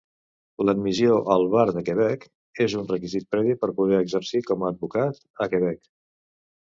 [0.63, 2.25] L"admissió al Bar de Quebec
[2.67, 5.89] és un requisit previ per poder exercir com advocat a Quebec.